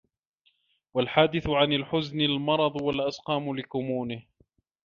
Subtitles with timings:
[0.93, 4.21] وَالْحَادِثُ عَنْ الْحُزْنِ الْمَرَضَ وَالْأَسْقَامَ لِكُمُونِهِ